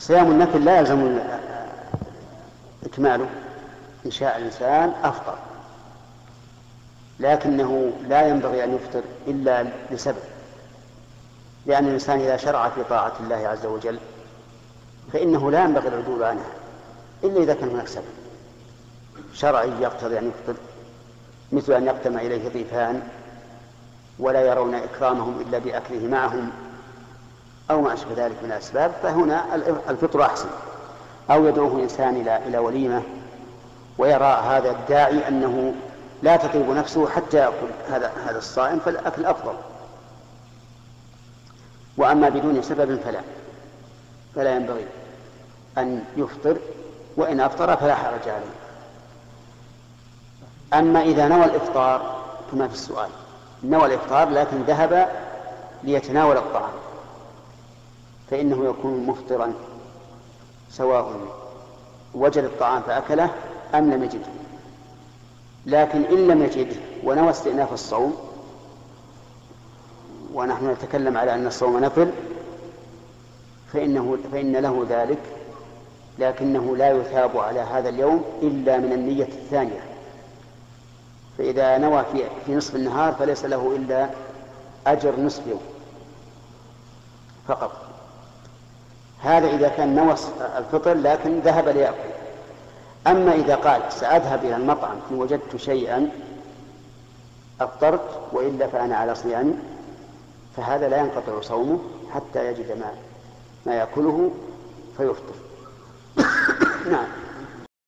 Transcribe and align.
صيام 0.00 0.30
النفل 0.30 0.64
لا 0.64 0.78
يلزم 0.78 1.18
إكماله. 2.84 3.26
إن 4.06 4.10
شاء 4.10 4.36
الإنسان 4.38 4.92
أفطر 5.04 5.38
لكنه 7.20 7.92
لا 8.08 8.28
ينبغي 8.28 8.64
أن 8.64 8.74
يفطر 8.74 9.02
إلا 9.26 9.66
لسبب. 9.90 10.16
لأن 11.66 11.86
الإنسان 11.86 12.20
إذا 12.20 12.36
شرع 12.36 12.68
في 12.68 12.84
طاعة 12.84 13.12
الله 13.20 13.48
عز 13.48 13.66
وجل 13.66 13.98
فإنه 15.12 15.50
لا 15.50 15.64
ينبغي 15.64 15.88
العدول 15.88 16.22
عنها 16.22 16.50
إلا 17.24 17.42
إذا 17.42 17.54
كان 17.54 17.68
هناك 17.68 17.88
سبب. 17.88 18.04
شرعي 19.34 19.70
يقتضي 19.80 20.18
أن 20.18 20.28
يفطر 20.28 20.60
مثل 21.52 21.72
أن 21.72 21.86
يقدم 21.86 22.18
إليه 22.18 22.48
ضيفان 22.48 23.02
ولا 24.18 24.40
يرون 24.40 24.74
إكرامهم 24.74 25.40
إلا 25.40 25.58
بأكله 25.58 26.08
معهم 26.08 26.50
أو 27.70 27.80
ما 27.80 27.92
أشبه 27.92 28.26
ذلك 28.26 28.36
من 28.42 28.52
الأسباب 28.52 28.92
فهنا 29.02 29.54
الفطر 29.90 30.22
أحسن. 30.22 30.48
أو 31.30 31.46
يدعوه 31.46 31.82
إنسان 31.82 32.16
إلى 32.16 32.36
إلى 32.46 32.58
وليمة 32.58 33.02
ويرى 33.98 34.42
هذا 34.44 34.70
الداعي 34.70 35.28
أنه 35.28 35.74
لا 36.22 36.36
تطيب 36.36 36.70
نفسه 36.70 37.08
حتى 37.08 37.36
يأكل 37.36 37.68
هذا 37.90 38.12
هذا 38.26 38.38
الصائم 38.38 38.78
فالأكل 38.78 39.26
أفضل. 39.26 39.54
وأما 41.96 42.28
بدون 42.28 42.62
سبب 42.62 43.00
فلا. 43.04 43.20
فلا 44.34 44.56
ينبغي 44.56 44.86
أن 45.78 46.04
يفطر 46.16 46.56
وإن 47.16 47.40
أفطر 47.40 47.76
فلا 47.76 47.94
حرج 47.94 48.28
عليه. 48.28 48.60
أما 50.74 51.02
إذا 51.02 51.28
نوى 51.28 51.44
الإفطار 51.44 52.20
كما 52.52 52.68
في 52.68 52.74
السؤال 52.74 53.08
نوى 53.64 53.86
الإفطار 53.86 54.28
لكن 54.28 54.62
ذهب 54.62 55.08
ليتناول 55.84 56.36
الطعام. 56.36 56.89
فإنه 58.30 58.64
يكون 58.64 59.06
مفطرا 59.06 59.52
سواء 60.70 61.12
وجد 62.14 62.44
الطعام 62.44 62.82
فأكله 62.82 63.30
أم 63.74 63.90
لم 63.90 64.04
يجده. 64.04 64.26
لكن 65.66 66.04
إن 66.04 66.28
لم 66.28 66.42
يجده 66.42 66.76
ونوى 67.04 67.30
استئناف 67.30 67.72
الصوم 67.72 68.16
ونحن 70.34 70.70
نتكلم 70.70 71.16
على 71.16 71.34
أن 71.34 71.46
الصوم 71.46 71.78
نفل 71.78 72.10
فإنه 73.72 74.18
فإن 74.32 74.56
له 74.56 74.86
ذلك 74.88 75.18
لكنه 76.18 76.76
لا 76.76 76.90
يثاب 76.90 77.38
على 77.38 77.60
هذا 77.60 77.88
اليوم 77.88 78.24
إلا 78.42 78.78
من 78.78 78.92
النية 78.92 79.24
الثانية. 79.24 79.80
فإذا 81.38 81.78
نوى 81.78 82.04
في, 82.12 82.24
في 82.46 82.54
نصف 82.54 82.76
النهار 82.76 83.12
فليس 83.12 83.44
له 83.44 83.76
إلا 83.76 84.10
أجر 84.86 85.20
نصف 85.20 85.46
يوم 85.46 85.60
فقط. 87.48 87.89
هذا 89.22 89.46
إذا 89.46 89.68
كان 89.68 89.94
نوى 89.94 90.14
الفطر 90.58 90.94
لكن 90.94 91.40
ذهب 91.40 91.68
ليأكل. 91.68 92.10
أما 93.06 93.34
إذا 93.34 93.54
قال 93.54 93.82
سأذهب 93.92 94.44
إلى 94.44 94.56
المطعم 94.56 94.96
إن 95.10 95.16
وجدت 95.16 95.56
شيئا 95.56 96.10
أفطرت 97.60 98.20
وإلا 98.32 98.66
فأنا 98.66 98.96
على 98.96 99.14
صيام 99.14 99.54
فهذا 100.56 100.88
لا 100.88 100.98
ينقطع 100.98 101.40
صومه 101.40 101.78
حتى 102.14 102.46
يجد 102.46 102.78
ما 102.78 102.92
ما 103.66 103.74
يأكله 103.74 104.30
فيفطر. 104.96 105.34
نعم. 106.92 107.06